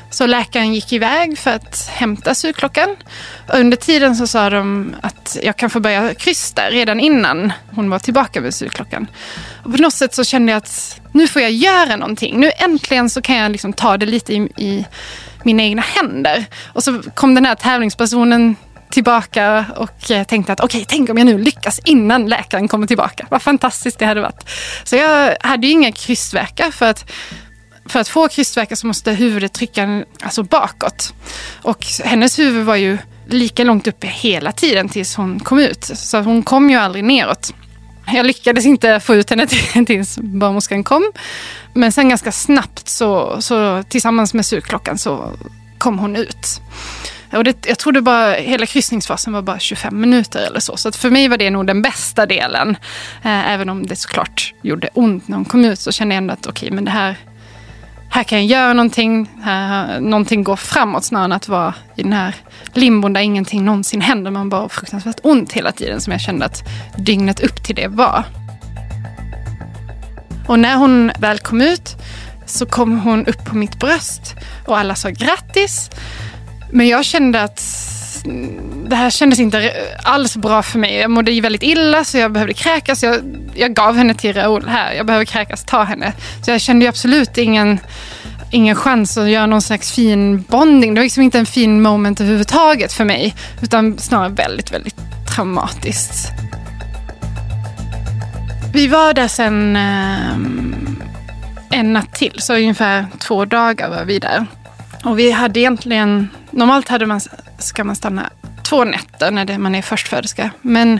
[0.09, 2.95] Så läkaren gick iväg för att hämta sugklockan.
[3.49, 7.89] Och under tiden så sa de att jag kan få börja krysta redan innan hon
[7.89, 9.07] var tillbaka med sugklockan.
[9.63, 12.39] Och på något sätt så kände jag att nu får jag göra någonting.
[12.39, 14.85] Nu äntligen så kan jag liksom ta det lite i, i
[15.45, 16.45] mina egna händer.
[16.73, 18.55] Och så kom den här tävlingspersonen
[18.89, 22.87] tillbaka och eh, tänkte att okej, okay, tänk om jag nu lyckas innan läkaren kommer
[22.87, 23.27] tillbaka.
[23.29, 24.49] Vad fantastiskt det hade varit.
[24.83, 27.11] Så jag hade ju inga krystvärkar för att
[27.85, 31.13] för att få krystvärkar så måste huvudet trycka alltså bakåt.
[31.61, 35.83] Och hennes huvud var ju lika långt uppe hela tiden tills hon kom ut.
[35.83, 37.53] Så hon kom ju aldrig neråt.
[38.07, 39.47] Jag lyckades inte få ut henne
[39.85, 41.11] tills barnmorskan kom.
[41.73, 45.31] Men sen ganska snabbt så, så tillsammans med sugklockan så
[45.77, 46.61] kom hon ut.
[47.33, 50.77] Och det, jag trodde bara hela kryssningsfasen var bara 25 minuter eller så.
[50.77, 52.69] Så för mig var det nog den bästa delen.
[53.23, 56.33] Eh, även om det såklart gjorde ont när hon kom ut så kände jag ändå
[56.33, 57.17] att okej, okay, men det här,
[58.13, 59.29] här kan jag göra någonting.
[59.41, 62.35] Här, någonting går framåt snarare än att vara i den här
[62.73, 64.31] limbon där ingenting någonsin händer.
[64.31, 66.63] Man bara har fruktansvärt ont hela tiden som jag kände att
[66.97, 68.23] dygnet upp till det var.
[70.47, 71.95] Och när hon väl kom ut
[72.45, 74.35] så kom hon upp på mitt bröst
[74.67, 75.89] och alla sa grattis.
[76.71, 77.59] Men jag kände att
[78.87, 80.95] det här kändes inte alls bra för mig.
[80.95, 83.03] Jag mådde väldigt illa så jag behövde kräkas.
[83.03, 83.15] Jag,
[83.55, 84.93] jag gav henne till Raoul här.
[84.93, 86.13] Jag behöver kräkas, ta henne.
[86.45, 87.79] Så jag kände absolut ingen,
[88.51, 90.93] ingen chans att göra någon slags fin bonding.
[90.93, 93.35] Det var liksom inte en fin moment överhuvudtaget för mig.
[93.61, 94.97] Utan snarare väldigt, väldigt
[95.35, 96.31] traumatiskt.
[98.73, 100.33] Vi var där sen eh,
[101.79, 104.45] en natt till, så ungefär två dagar var vi där.
[105.03, 107.21] Och vi hade egentligen, normalt hade man,
[107.63, 108.29] ska man stanna
[108.63, 110.51] två nätter när det, man är förstföderska.
[110.61, 110.99] Men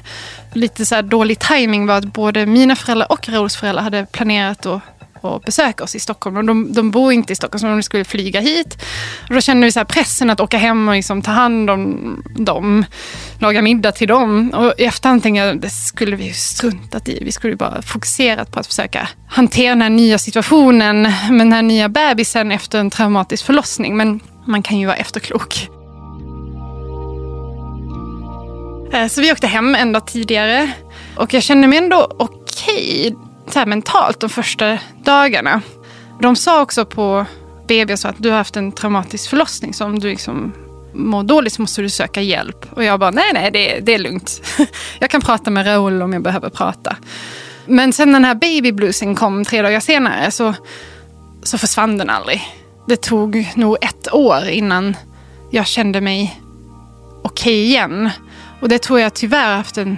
[0.54, 4.82] lite så dålig timing var att både mina föräldrar och Raouls föräldrar hade planerat att
[5.24, 6.38] och besöka oss i Stockholm.
[6.38, 8.78] Och de, de bor inte i Stockholm, så de skulle flyga hit.
[9.30, 12.86] Och då kände vi så pressen att åka hem och liksom ta hand om dem.
[13.40, 14.50] Laga middag till dem.
[14.56, 17.24] Och i efterhand tänkte jag, det skulle vi struntat i.
[17.24, 21.62] Vi skulle bara fokuserat på att försöka hantera den här nya situationen med den här
[21.62, 23.98] nya bebisen efter en traumatisk förlossning.
[23.98, 25.70] Men man kan ju vara efterklok.
[28.94, 30.72] Eh, så vi åkte hem en dag tidigare.
[31.16, 33.16] Och jag kände mig ändå okej.
[33.48, 35.62] Okay mentalt de första dagarna.
[36.22, 37.26] De sa också på
[37.68, 39.74] BB så att du har haft en traumatisk förlossning.
[39.74, 40.54] Så om du liksom
[40.94, 42.66] mår dåligt så måste du söka hjälp.
[42.70, 44.42] Och jag bara, nej, nej, det, det är lugnt.
[45.00, 46.96] jag kan prata med Raoul om jag behöver prata.
[47.66, 50.54] Men sen den här babybluesen kom tre dagar senare så,
[51.44, 52.42] så försvann den aldrig.
[52.88, 54.98] Det tog nog ett år innan
[55.52, 56.40] jag kände mig
[57.24, 58.10] okej okay igen.
[58.64, 59.98] Och det tror jag tyvärr haft en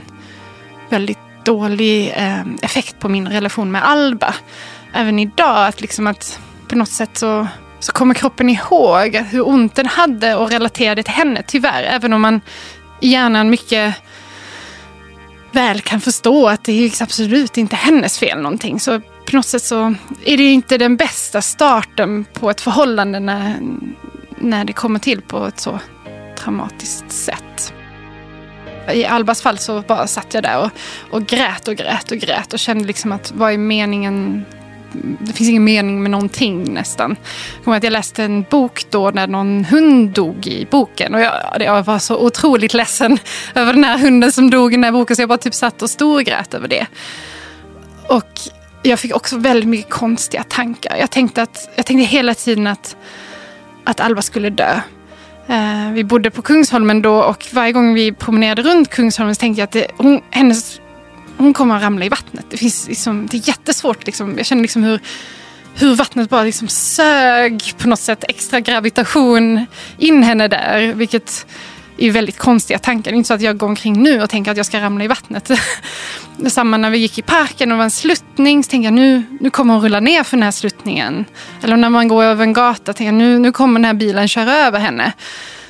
[0.89, 4.35] väldigt dålig eh, effekt på min relation med Alba.
[4.93, 7.47] Även idag, att, liksom att på något sätt så,
[7.79, 11.83] så kommer kroppen ihåg hur ont den hade och relaterar det till henne, tyvärr.
[11.83, 12.41] Även om man
[13.01, 13.95] i hjärnan mycket
[15.51, 18.79] väl kan förstå att det är absolut inte hennes fel någonting.
[18.79, 23.57] Så på något sätt så är det inte den bästa starten på ett förhållande när,
[24.37, 25.79] när det kommer till på ett så
[26.37, 27.73] traumatiskt sätt.
[28.93, 30.69] I Albas fall så bara satt jag där och,
[31.11, 34.45] och grät och grät och grät och kände liksom att vad är meningen
[35.19, 37.15] det finns ingen mening med någonting nästan.
[37.65, 41.15] Jag, att jag läste en bok då när någon hund dog i boken.
[41.15, 43.17] Och jag, jag, var så otroligt ledsen
[43.55, 45.81] över den här hunden som dog i den här boken så jag bara typ satt
[45.81, 46.87] och storgrät över det.
[48.07, 48.39] Och
[48.83, 50.97] jag fick också väldigt mycket konstiga tankar.
[50.97, 52.95] Jag tänkte, att, jag tänkte hela tiden att,
[53.83, 54.81] att Alba skulle dö.
[55.47, 59.61] Eh, vi bodde på Kungsholmen då och varje gång vi promenerade runt Kungsholmen så tänkte
[59.61, 60.81] jag att det, hon, hennes,
[61.37, 62.45] hon kommer att ramla i vattnet.
[62.49, 64.05] Det, finns liksom, det är jättesvårt.
[64.05, 64.37] Liksom.
[64.37, 64.99] Jag känner liksom hur,
[65.75, 69.65] hur vattnet bara liksom sög på något sätt extra gravitation
[69.97, 70.93] in henne där.
[70.93, 71.47] Vilket
[71.97, 73.11] är väldigt konstiga tankar.
[73.11, 75.03] Det är inte så att jag går omkring nu och tänker att jag ska ramla
[75.03, 75.51] i vattnet.
[76.47, 78.63] Samma när vi gick i parken och det var en sluttning.
[78.63, 81.25] Så tänkte jag nu, nu kommer hon rulla ner för den här sluttningen.
[81.63, 82.93] Eller när man går över en gata.
[82.93, 85.13] tänker jag nu, nu kommer den här bilen köra över henne.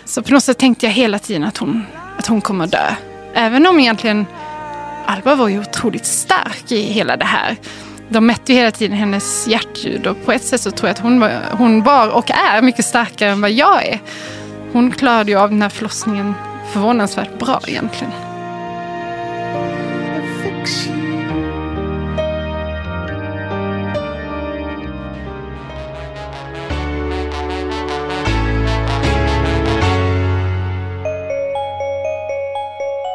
[0.05, 1.83] Så på något sätt tänkte jag hela tiden att hon,
[2.17, 2.95] att hon kommer dö.
[3.33, 4.25] Även om egentligen
[5.05, 7.57] Alba var ju otroligt stark i hela det här.
[8.09, 10.99] De mätte ju hela tiden hennes hjärtljud och på ett sätt så tror jag att
[10.99, 13.99] hon var, hon var och är mycket starkare än vad jag är.
[14.75, 16.33] Hon klarade ju av den här förlossningen
[16.73, 18.13] förvånansvärt bra egentligen.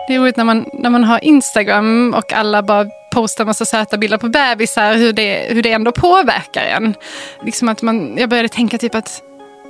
[0.09, 3.99] Det är roligt när man, när man har Instagram och alla bara postar massa söta
[3.99, 6.95] bilder på bebisar, hur det, hur det ändå påverkar en.
[7.45, 9.23] Liksom att man, jag började tänka typ att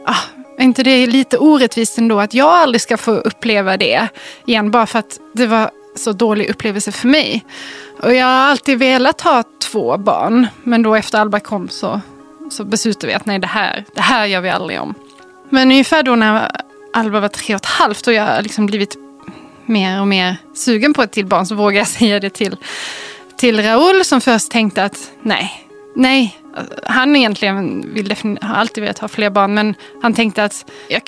[0.06, 0.22] ah,
[0.58, 4.08] är inte det lite orättvist ändå att jag aldrig ska få uppleva det
[4.46, 7.44] igen bara för att det var så dålig upplevelse för mig.
[8.02, 10.46] Och jag har alltid velat ha två barn.
[10.62, 12.00] Men då efter Alba kom så,
[12.50, 14.94] så beslutade vi att nej, det här, det här gör vi aldrig om.
[15.50, 16.50] Men ungefär då när
[16.92, 18.96] Alba var tre och ett halvt och jag liksom blivit
[19.66, 22.56] mer och mer sugen på ett till barn så vågade jag säga det till,
[23.36, 26.39] till Raoul som först tänkte att nej, nej,
[26.86, 31.02] han egentligen vill har alltid velat ha fler barn men han tänkte att jag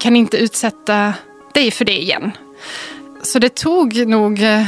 [0.00, 1.14] kan inte utsätta
[1.54, 2.32] dig för det igen.
[3.22, 4.64] Så det tog nog eh,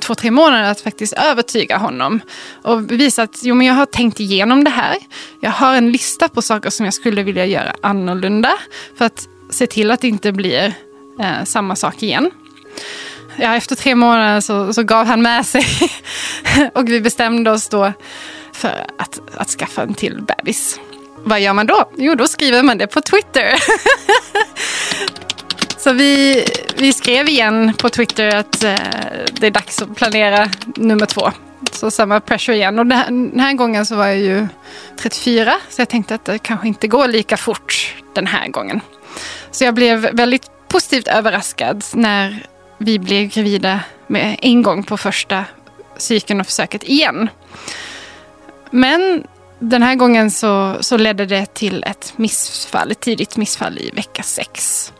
[0.00, 2.20] två, tre månader att faktiskt övertyga honom
[2.62, 4.96] och visa att jo, men jag har tänkt igenom det här.
[5.40, 8.52] Jag har en lista på saker som jag skulle vilja göra annorlunda
[8.98, 10.74] för att se till att det inte blir
[11.20, 12.30] eh, samma sak igen.
[13.36, 15.66] Ja, efter tre månader så, så gav han med sig
[16.74, 17.92] och vi bestämde oss då
[18.56, 20.80] för att, att skaffa en till bebis.
[21.16, 21.90] Vad gör man då?
[21.96, 23.54] Jo, då skriver man det på Twitter.
[25.78, 26.44] Så vi,
[26.76, 28.74] vi skrev igen på Twitter att eh,
[29.32, 31.30] det är dags att planera nummer två.
[31.72, 32.78] Så samma pressure igen.
[32.78, 34.46] Och den här, gången så var jag ju
[34.96, 38.80] 34 så jag tänkte att det kanske inte går lika fort den här gången.
[39.50, 42.46] Så jag blev väldigt positivt överraskad när
[42.78, 45.44] vi blev gravida med en gång på första
[45.96, 47.28] cykeln och försöket igen.
[48.70, 49.24] Men
[49.58, 54.22] den här gången så, så ledde det till ett missfall, ett tidigt missfall i vecka
[54.22, 54.92] sex.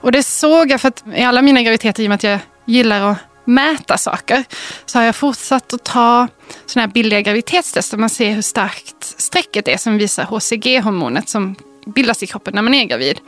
[0.00, 2.38] Och det såg jag för att i alla mina graviditeter, i och med att jag
[2.64, 4.44] gillar att mäta saker,
[4.86, 6.28] så har jag fortsatt att ta
[6.66, 7.96] sådana här billiga graviditetstester.
[7.96, 11.54] Man ser hur starkt strecket är som visar HCG-hormonet som
[11.86, 13.20] bildas i kroppen när man är gravid.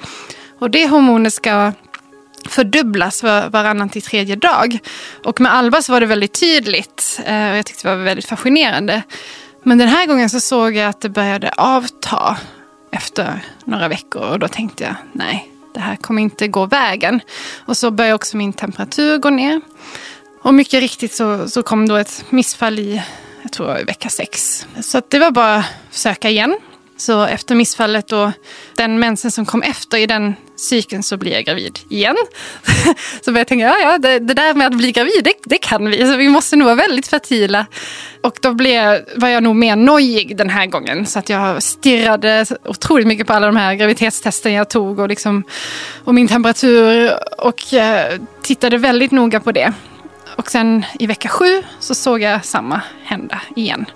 [0.59, 1.73] Och det hormonet ska
[2.49, 4.79] fördubblas var, varannan till tredje dag.
[5.25, 8.27] Och med Alba så var det väldigt tydligt eh, och jag tyckte det var väldigt
[8.27, 9.03] fascinerande.
[9.68, 12.37] Men den här gången så såg jag att det började avta
[12.90, 17.20] efter några veckor och då tänkte jag nej, det här kommer inte gå vägen.
[17.66, 19.61] Och så började också min temperatur gå ner.
[20.42, 23.02] Och mycket riktigt så, så kom då ett missfall i,
[23.42, 24.66] jag tror i vecka sex.
[24.81, 26.59] Så det var bara att söka igen.
[26.98, 28.30] Så efter missfallet och
[28.76, 32.16] den mensen som kom efter i den cykeln så blir jag gravid igen.
[33.20, 35.58] så började jag tänka, ja, ja det, det, där med att bli gravid, det, det,
[35.58, 36.06] kan vi.
[36.06, 37.66] Så vi måste nog vara väldigt fertila.
[38.22, 41.06] Och då blev, var jag nog mer nojig den här gången.
[41.06, 45.44] Så att jag stirrade otroligt mycket på alla de här graviditetstesten jag tog och, liksom,
[46.04, 47.12] och min temperatur.
[47.38, 49.72] Och eh, tittade väldigt noga på det.
[50.37, 53.87] Och sen i vecka sju så såg jag samma hända igen.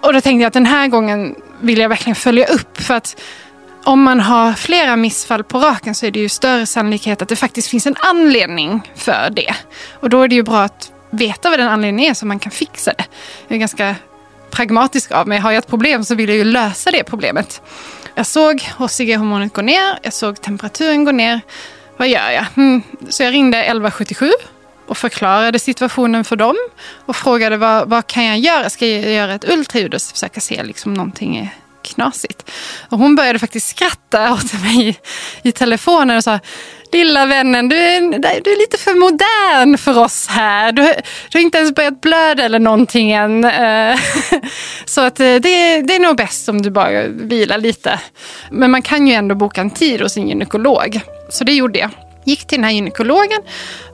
[0.00, 2.80] Och då tänkte jag att den här gången vill jag verkligen följa upp.
[2.80, 3.20] För att
[3.84, 7.36] om man har flera missfall på raken så är det ju större sannolikhet att det
[7.36, 9.54] faktiskt finns en anledning för det.
[9.92, 12.52] Och då är det ju bra att veta vad den anledningen är så man kan
[12.52, 13.04] fixa det.
[13.48, 13.94] Jag är ganska
[14.50, 15.38] pragmatisk av mig.
[15.38, 17.62] Har jag ett problem så vill jag ju lösa det problemet.
[18.14, 21.40] Jag såg HCG-hormonet gå ner, jag såg temperaturen gå ner.
[21.96, 22.46] Vad gör jag?
[22.56, 22.82] Mm.
[23.08, 24.30] Så jag ringde 1177
[24.88, 26.56] och förklarade situationen för dem
[27.06, 28.70] och frågade vad, vad kan jag göra?
[28.70, 31.48] Ska jag göra ett ultraljud och försöka se liksom någonting är
[31.82, 32.50] knasigt?
[32.88, 34.96] Och hon började faktiskt skratta åt mig i,
[35.48, 36.38] i telefonen och sa
[36.92, 38.00] Lilla vännen, du är,
[38.40, 40.72] du är lite för modern för oss här.
[40.72, 40.82] Du,
[41.30, 43.44] du har inte ens börjat blöda eller någonting än.
[43.44, 43.98] Eh,
[44.84, 48.00] så att eh, det, det är nog bäst om du bara vilar lite.
[48.50, 51.00] Men man kan ju ändå boka en tid hos en gynekolog.
[51.30, 51.90] Så det gjorde jag
[52.28, 53.40] gick till den här gynekologen.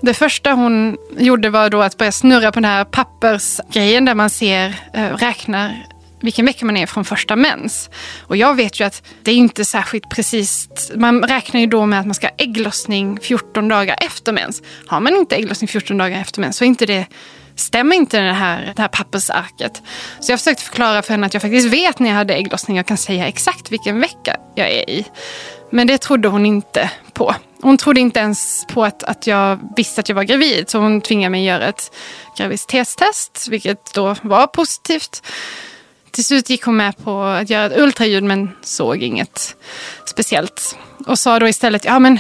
[0.00, 4.30] Det första hon gjorde var då att börja snurra på den här pappersgrejen där man
[4.30, 5.86] ser, eh, räknar
[6.20, 7.90] vilken vecka man är från första mens.
[8.22, 10.68] Och jag vet ju att det är inte särskilt precis.
[10.94, 14.62] Man räknar ju då med att man ska ha ägglossning 14 dagar efter mens.
[14.86, 17.06] Har man inte ägglossning 14 dagar efter mens så är inte det
[17.56, 19.82] stämmer inte det här, det här pappersarket.
[20.20, 22.76] Så jag försökte förklara för henne att jag faktiskt vet när jag hade ägglossning.
[22.76, 25.04] Jag kan säga exakt vilken vecka jag är i.
[25.70, 27.34] Men det trodde hon inte på.
[27.62, 30.70] Hon trodde inte ens på att, att jag visste att jag var gravid.
[30.70, 31.92] Så hon tvingade mig att göra ett
[32.38, 35.22] graviditetstest, vilket då var positivt.
[36.10, 39.56] Till slut gick hon med på att göra ett ultraljud men såg inget
[40.04, 40.78] speciellt.
[41.06, 42.18] Och sa då istället, ja men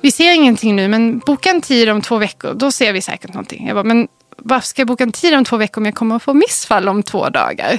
[0.00, 3.34] vi ser ingenting nu men boka en tid om två veckor, då ser vi säkert
[3.34, 3.66] någonting.
[3.66, 6.16] Jag bara, men varför ska jag boka en tid om två veckor om jag kommer
[6.16, 7.78] att få missfall om två dagar?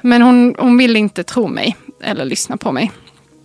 [0.00, 2.92] Men hon, hon ville inte tro mig eller lyssna på mig.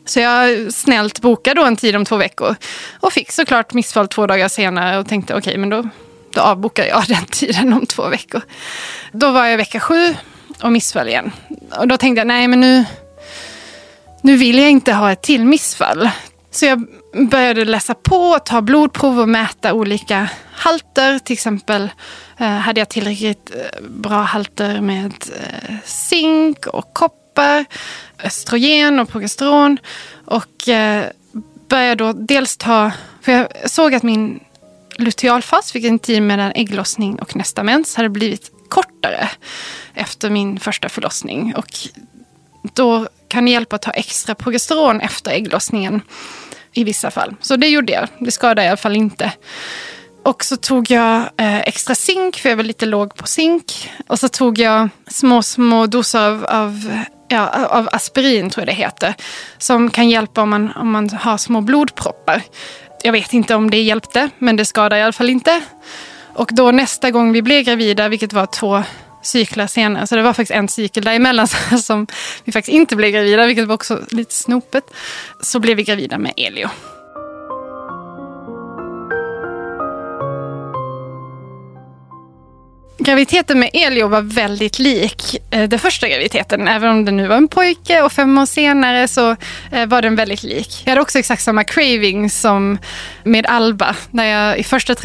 [0.05, 2.55] Så jag snällt bokade då en tid om två veckor.
[2.99, 5.89] Och fick såklart missfall två dagar senare och tänkte okej, okay, men då,
[6.33, 8.41] då avbokar jag den tiden om två veckor.
[9.11, 10.15] Då var jag vecka sju
[10.63, 11.31] och missfall igen.
[11.77, 12.85] Och då tänkte jag, nej men nu,
[14.21, 16.09] nu vill jag inte ha ett till missfall.
[16.51, 16.87] Så jag
[17.29, 21.19] började läsa på, ta blodprov och mäta olika halter.
[21.19, 21.89] Till exempel
[22.37, 27.20] eh, hade jag tillräckligt eh, bra halter med eh, zink och koppar
[28.24, 29.78] östrogen och progesteron.
[30.26, 31.06] Och eh,
[31.70, 32.91] började då dels ta,
[33.22, 34.39] för jag såg att min
[34.98, 39.30] lutealfas, vilken tid mellan ägglossning och nästa mens, hade blivit kortare
[39.94, 41.54] efter min första förlossning.
[41.56, 41.78] Och
[42.74, 46.02] då kan det hjälpa att ta extra progesteron efter ägglossningen
[46.74, 47.36] i vissa fall.
[47.41, 48.08] Så det gjorde jag.
[48.20, 49.32] Det skadade i alla fall inte.
[50.24, 53.91] Och så tog jag eh, extra zink, för jag var lite låg på zink.
[54.08, 57.00] Och så tog jag små, små doser av, av,
[57.32, 59.13] ja, av aspirin, tror jag det heter.
[59.58, 62.41] Som kan hjälpa om man, om man har små blodproppar.
[63.04, 65.62] Jag vet inte om det hjälpte, men det skadar i alla fall inte.
[66.34, 68.84] Och då nästa gång vi blev gravida, vilket var två
[69.24, 71.48] cyklar senare, så det var faktiskt en cykel däremellan
[71.84, 72.08] som
[72.44, 74.84] vi faktiskt inte blev gravida, vilket var också lite snopet,
[75.41, 76.70] så blev vi gravida med Elio.
[83.03, 86.67] Graviditeten med Elio var väldigt lik eh, den första graviditeten.
[86.67, 89.35] Även om det nu var en pojke och fem år senare så
[89.71, 90.81] eh, var den väldigt lik.
[90.85, 92.77] Jag hade också exakt samma craving som
[93.23, 93.95] med Alba.
[94.11, 94.95] När jag i första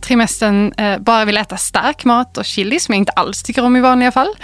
[0.00, 3.76] trimestern eh, bara ville äta stark mat och chili som jag inte alls tycker om
[3.76, 4.34] i vanliga fall.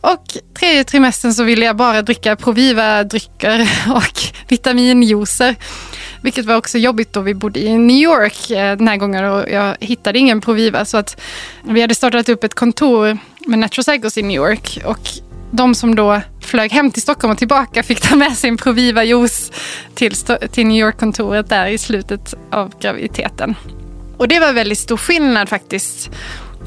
[0.00, 0.24] Och
[0.58, 5.56] tredje trimestern så ville jag bara dricka Proviva-drycker och vitaminjuicer.
[6.22, 9.50] Vilket var också jobbigt då vi bodde i New York eh, den här gången och
[9.50, 10.84] jag hittade ingen Proviva.
[10.84, 11.20] Så att
[11.62, 14.78] vi hade startat upp ett kontor med Natural Cycles i New York.
[14.84, 15.08] Och
[15.50, 19.52] de som då flög hem till Stockholm och tillbaka fick ta med sin Proviva-juice
[19.94, 20.14] till,
[20.52, 23.54] till New York-kontoret där i slutet av graviditeten.
[24.16, 26.10] Och det var väldigt stor skillnad faktiskt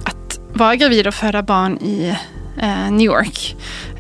[0.04, 2.16] att vara gravid och föda barn i
[2.62, 3.56] eh, New York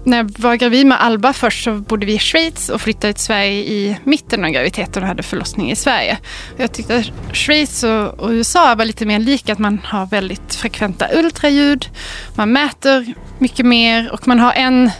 [0.05, 3.23] när jag var gravid med Alba först så bodde vi i Schweiz och flyttade till
[3.23, 6.17] Sverige i mitten av graviditeten och hade förlossning i Sverige.
[6.57, 10.55] Jag tyckte att Schweiz och, och USA var lite mer lika, att man har väldigt
[10.55, 11.89] frekventa ultraljud,
[12.35, 14.91] man mäter mycket mer och man har en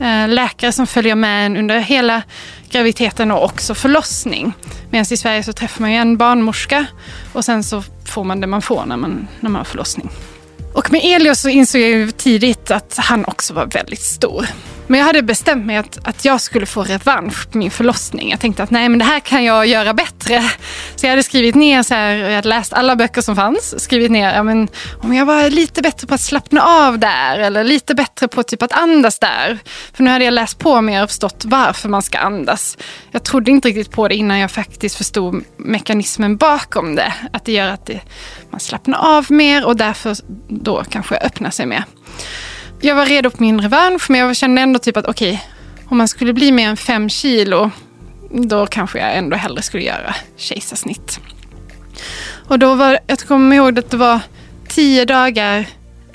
[0.00, 2.22] eh, läkare som följer med en under hela
[2.70, 4.52] graviditeten och också förlossning.
[4.90, 6.86] Medan i Sverige så träffar man ju en barnmorska
[7.32, 10.10] och sen så får man det man får när man, när man har förlossning.
[10.72, 14.46] Och med Elios så insåg jag ju tidigt att han också var väldigt stor.
[14.86, 18.30] Men jag hade bestämt mig att, att jag skulle få revansch på min förlossning.
[18.30, 20.42] Jag tänkte att nej, men det här kan jag göra bättre.
[20.96, 23.82] Så jag hade skrivit ner, så här, jag hade läst alla böcker som fanns.
[23.82, 24.68] Skrivit ner, ja, men,
[25.00, 27.38] om jag var lite bättre på att slappna av där.
[27.38, 29.58] Eller lite bättre på typ att andas där.
[29.92, 32.78] För nu hade jag läst på mer och förstått varför man ska andas.
[33.10, 37.12] Jag trodde inte riktigt på det innan jag faktiskt förstod mekanismen bakom det.
[37.32, 38.00] Att det gör att det,
[38.50, 40.16] man slappnar av mer och därför
[40.48, 41.84] då kanske öppnar sig mer
[42.84, 45.98] jag var redo på min revansch men jag kände ändå typ att okej, okay, om
[45.98, 47.70] man skulle bli mer än fem kilo
[48.30, 51.20] då kanske jag ändå hellre skulle göra kejsarsnitt.
[52.48, 54.20] Och då var, jag kommer ihåg att det var
[54.68, 55.66] tio dagar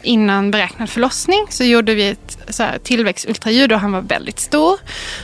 [0.03, 4.79] innan beräknad förlossning så gjorde vi ett så här, tillväxtultraljud och han var väldigt stor.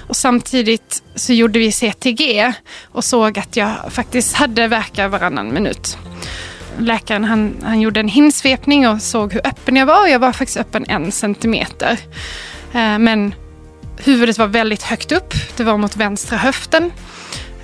[0.07, 2.53] Och samtidigt så gjorde vi CTG
[2.91, 5.97] och såg att jag faktiskt hade verkar varannan minut
[6.79, 10.01] läkaren han, han gjorde en hinsvepning och såg hur öppen jag var.
[10.01, 11.99] Och jag var faktiskt öppen en centimeter.
[12.73, 13.35] Eh, men
[13.97, 15.33] huvudet var väldigt högt upp.
[15.57, 16.91] Det var mot vänstra höften.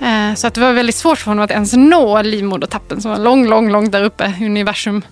[0.00, 3.18] Eh, så att det var väldigt svårt för honom att ens nå livmodertappen som var
[3.18, 5.02] lång, lång, lång där uppe i universum.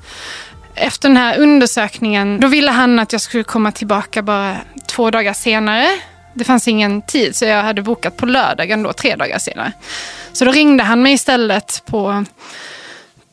[0.74, 4.56] Efter den här undersökningen, då ville han att jag skulle komma tillbaka bara
[4.86, 5.86] två dagar senare.
[6.34, 9.72] Det fanns ingen tid så jag hade bokat på lördagen då, tre dagar senare.
[10.32, 12.24] Så då ringde han mig istället på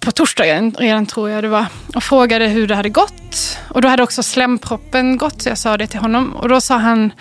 [0.06, 1.66] på torsdagen redan tror jag det var
[1.96, 3.58] och frågade hur det hade gått.
[3.70, 6.78] Och då hade också slemproppen gått så jag sa det till honom och då sa
[6.78, 7.12] han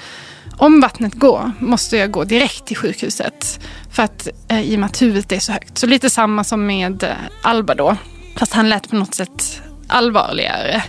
[0.56, 3.60] om vattnet går måste jag gå direkt till sjukhuset.
[3.90, 5.78] För att eh, i och med att huvudet är så högt.
[5.78, 7.10] Så lite samma som med eh,
[7.42, 7.96] Alba då.
[8.36, 10.82] Fast han lät på något sätt allvarligare.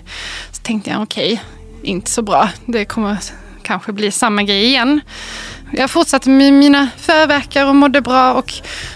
[0.52, 2.50] Så tänkte jag okej, okay, inte så bra.
[2.66, 3.18] Det kommer
[3.62, 5.02] kanske bli samma grej igen.
[5.72, 8.54] Jag fortsatte med mina förverkar och mådde bra och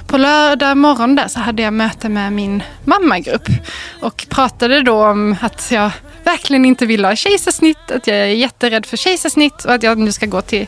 [0.08, 3.48] på lördag morgon där så hade jag möte med min mammagrupp
[4.02, 5.92] och pratade då om att jag
[6.24, 10.12] verkligen inte vill ha kejsarsnitt, att jag är jätterädd för kejsarsnitt och att jag nu
[10.12, 10.68] ska gå till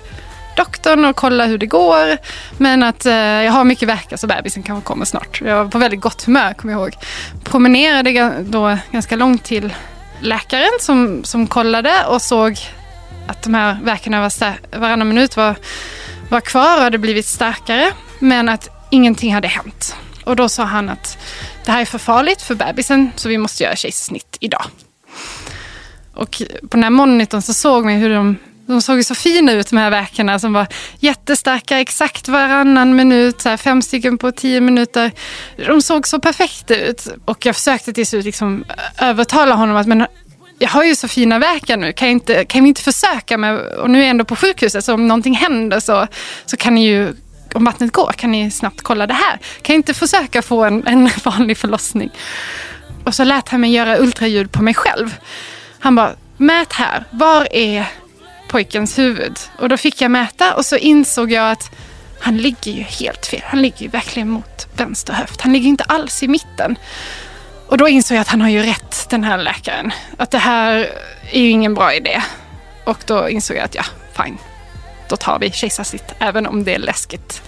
[0.56, 2.18] doktorn och kolla hur det går.
[2.58, 5.42] Men att eh, jag har mycket verkar så bebisen kanske kommer snart.
[5.46, 6.96] Jag var på väldigt gott humör kommer jag ihåg.
[7.44, 9.74] Promenerade då ganska långt till
[10.22, 12.60] läkaren som, som kollade och såg
[13.28, 15.56] att de här verken var varannan minut var,
[16.30, 17.92] var kvar och hade blivit starkare.
[18.20, 19.96] Men att ingenting hade hänt.
[20.26, 21.18] Och då sa han att
[21.66, 24.66] det här är för farligt för bebisen så vi måste göra kejsarsnitt idag.
[26.14, 28.38] Och på den här monitorn så såg man hur de
[28.72, 30.68] de såg så fina ut de här verkarna som var
[31.00, 35.12] jättestarka exakt varannan minut, så här fem stycken på tio minuter.
[35.68, 37.08] De såg så perfekta ut.
[37.26, 38.66] Och jag försökte till slut liksom
[38.98, 40.06] övertala honom att men
[40.62, 43.60] jag har ju så fina verkar nu, kan, jag inte, kan vi inte försöka med,
[43.60, 46.08] och nu är jag ändå på sjukhuset, så om någonting händer så,
[46.46, 47.14] så kan ni ju,
[47.54, 49.40] om vattnet går, kan ni snabbt kolla det här.
[49.62, 52.10] Kan jag inte försöka få en, en vanlig förlossning?
[53.04, 55.16] Och så lät han mig göra ultraljud på mig själv.
[55.80, 57.86] Han bara, mät här, var är
[58.50, 59.40] pojkens huvud?
[59.58, 61.72] Och då fick jag mäta och så insåg jag att
[62.20, 63.42] han ligger ju helt fel.
[63.46, 65.42] Han ligger ju verkligen mot vänster höft.
[65.42, 66.76] Han ligger inte alls i mitten.
[67.72, 69.92] Och då insåg jag att han har ju rätt, den här läkaren.
[70.18, 70.90] Att det här
[71.32, 72.22] är ju ingen bra idé.
[72.84, 73.84] Och då insåg jag att ja,
[74.24, 74.38] fine.
[75.10, 77.42] Då tar vi kejsarsnitt, även om det är läskigt.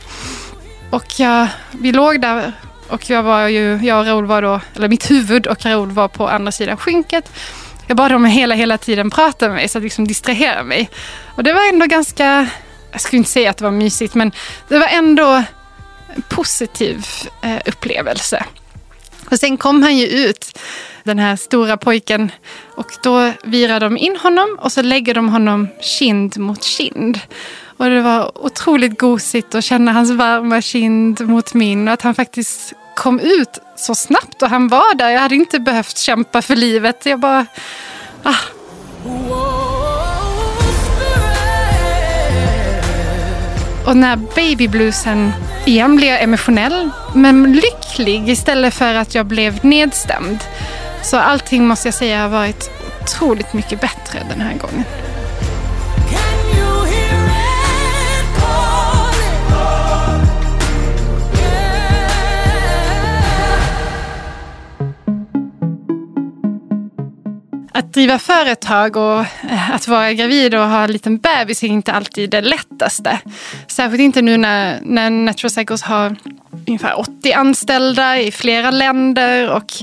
[0.89, 2.51] Och ja, vi låg där
[2.87, 6.07] och jag var ju, jag och Raoul var då, eller mitt huvud och Raoul var
[6.07, 7.31] på andra sidan skynket.
[7.87, 10.89] Jag bad dem hela, hela tiden prata med mig så att liksom distrahera mig.
[11.35, 12.47] Och det var ändå ganska,
[12.91, 14.31] jag skulle inte säga att det var mysigt, men
[14.67, 15.43] det var ändå
[16.15, 17.05] en positiv
[17.41, 18.45] eh, upplevelse.
[19.33, 20.59] Och sen kom han ju ut,
[21.03, 22.31] den här stora pojken,
[22.75, 27.19] och då virar de in honom och så lägger de honom kind mot kind.
[27.77, 32.15] Och det var otroligt gosigt att känna hans varma kind mot min och att han
[32.15, 35.09] faktiskt kom ut så snabbt och han var där.
[35.09, 37.05] Jag hade inte behövt kämpa för livet.
[37.05, 37.45] Jag bara...
[38.23, 39.52] Ah.
[43.85, 45.31] Och när babybluesen
[45.65, 50.39] igen blev jag emotionell men lycklig istället för att jag blev nedstämd.
[51.03, 52.71] Så allting måste jag säga har varit
[53.01, 54.83] otroligt mycket bättre den här gången.
[67.75, 71.93] Att driva företag och eh, att vara gravid och ha en liten bebis är inte
[71.93, 73.19] alltid det lättaste.
[73.67, 76.15] Särskilt inte nu när, när Natural Cycles har
[76.67, 79.73] ungefär 80 anställda i flera länder och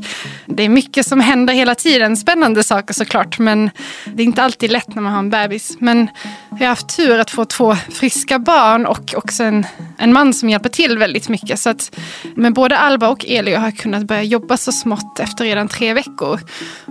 [0.47, 2.17] det är mycket som händer hela tiden.
[2.17, 3.71] Spännande saker såklart men
[4.05, 5.77] det är inte alltid lätt när man har en bebis.
[5.79, 6.11] Men
[6.51, 9.67] jag har haft tur att få två friska barn och också en,
[10.01, 11.61] en man som hjälper till väldigt mycket.
[11.61, 11.97] Så att
[12.35, 15.95] med både Alba och Elio har jag kunnat börja jobba så smått efter redan tre
[15.95, 16.41] veckor.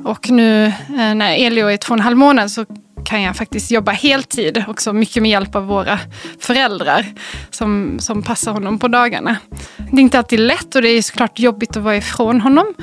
[0.03, 2.65] Och nu eh, när Elio är två och en halv månad så
[3.05, 4.63] kan jag faktiskt jobba heltid.
[4.67, 5.99] Också mycket med hjälp av våra
[6.39, 7.05] föräldrar
[7.49, 9.37] som, som passar honom på dagarna.
[9.77, 12.73] Det är inte alltid lätt och det är såklart jobbigt att vara ifrån honom.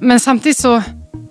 [0.00, 0.82] Men samtidigt så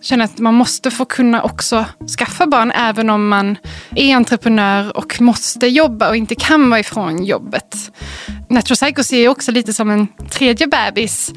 [0.01, 1.85] känner att man måste få kunna också
[2.17, 3.57] skaffa barn även om man
[3.95, 7.91] är entreprenör och måste jobba och inte kan vara ifrån jobbet.
[8.49, 11.31] Natural Psycho ser jag också lite som en tredje bebis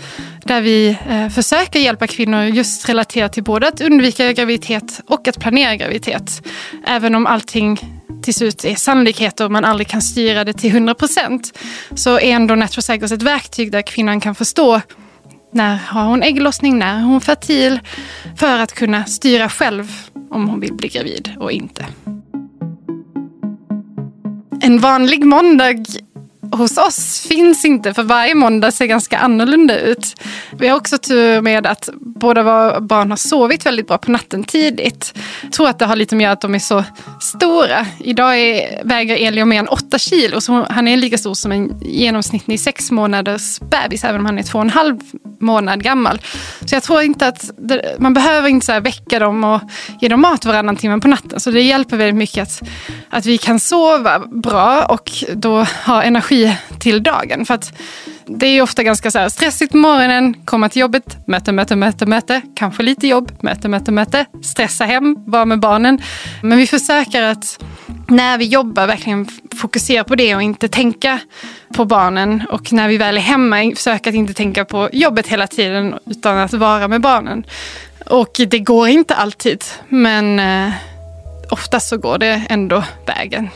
[0.44, 5.40] där vi eh, försöker hjälpa kvinnor just relaterat till både att undvika graviditet och att
[5.40, 6.42] planera graviditet.
[6.86, 7.80] Även om allting
[8.22, 11.58] till slut är sannolikheter och man aldrig kan styra det till 100 procent
[11.94, 14.80] så är ändå Natural Cycles ett verktyg där kvinnan kan förstå
[15.52, 17.80] när har hon ägglossning, när är hon fertil
[18.36, 19.92] för att kunna styra själv
[20.30, 21.86] om hon vill bli gravid och inte.
[24.62, 25.84] En vanlig måndag
[26.52, 30.14] hos oss finns inte för varje måndag ser ganska annorlunda ut.
[30.52, 34.44] Vi har också tur med att båda våra barn har sovit väldigt bra på natten
[34.44, 35.14] tidigt.
[35.42, 36.84] Jag tror att det har lite med att de är så
[37.20, 37.86] stora.
[37.98, 41.80] Idag är, väger Elio mer än 8 kilo så han är lika stor som en
[41.80, 45.00] genomsnittlig sex månaders bebis även om han är två och en halv
[45.40, 46.20] månad gammal.
[46.64, 49.60] Så jag tror inte att det, man behöver inte så väcka dem och
[50.00, 51.40] ge dem mat varannan timme på natten.
[51.40, 52.68] Så det hjälper väldigt mycket att,
[53.10, 56.41] att vi kan sova bra och då ha energi
[56.78, 57.46] till dagen.
[57.46, 57.72] För att
[58.26, 62.40] det är ofta ganska så stressigt på morgonen, komma till jobbet, möte, möte, möte, möte,
[62.54, 66.02] kanske lite jobb, möte, möte, möte, stressa hem, vara med barnen.
[66.42, 67.64] Men vi försöker att
[68.08, 71.18] när vi jobbar verkligen fokusera på det och inte tänka
[71.74, 72.42] på barnen.
[72.50, 76.38] Och när vi väl är hemma försöka att inte tänka på jobbet hela tiden utan
[76.38, 77.44] att vara med barnen.
[78.06, 80.72] Och det går inte alltid, men eh,
[81.50, 83.48] oftast så går det ändå vägen.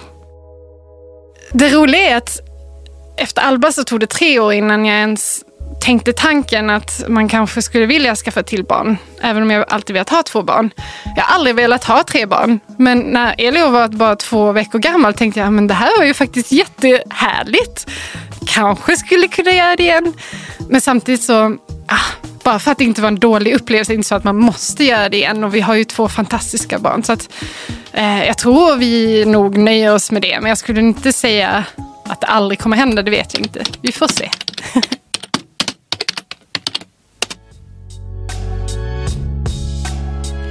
[1.52, 2.40] Det roliga är att
[3.16, 5.44] efter Alba så tog det tre år innan jag ens
[5.80, 8.96] tänkte tanken att man kanske skulle vilja skaffa till barn.
[9.20, 10.70] Även om jag alltid velat ha två barn.
[11.16, 12.60] Jag har aldrig velat ha tre barn.
[12.78, 16.14] Men när Elio var bara två veckor gammal tänkte jag men det här var ju
[16.14, 17.86] faktiskt jättehärligt.
[18.46, 20.12] Kanske skulle kunna göra det igen.
[20.68, 21.56] Men samtidigt så,
[21.86, 24.84] ah, bara för att det inte var en dålig upplevelse, inte så att man måste
[24.84, 25.44] göra det igen.
[25.44, 27.02] Och vi har ju två fantastiska barn.
[27.02, 27.28] Så att,
[27.92, 30.38] eh, jag tror vi nog nöjer oss med det.
[30.40, 31.64] Men jag skulle inte säga
[32.08, 33.64] att det aldrig kommer hända, det vet jag inte.
[33.82, 34.30] Vi får se.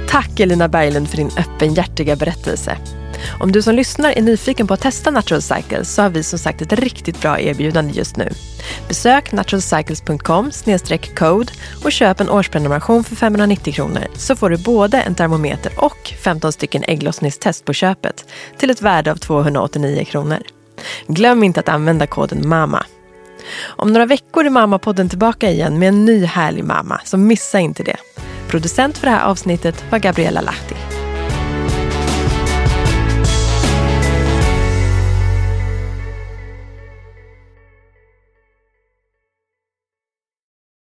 [0.08, 2.78] Tack Elina Berglund för din öppenhjärtiga berättelse.
[3.40, 6.38] Om du som lyssnar är nyfiken på att testa Natural Cycles så har vi som
[6.38, 8.30] sagt ett riktigt bra erbjudande just nu.
[8.88, 10.50] Besök naturalcycles.com
[11.16, 11.52] code
[11.84, 16.52] och köp en årsprenumeration för 590 kronor så får du både en termometer och 15
[16.52, 18.24] stycken ägglossningstest på köpet
[18.58, 20.55] till ett värde av 289 kronor.
[21.06, 22.84] Glöm inte att använda koden MAMA.
[23.66, 27.82] Om några veckor är Mamma-podden tillbaka igen med en ny härlig mamma, så missa inte
[27.82, 27.96] det.
[28.48, 30.95] Producent för det här avsnittet var Gabriella Lahti.